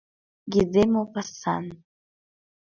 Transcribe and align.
Ги-де-Мопассан... 0.51 1.65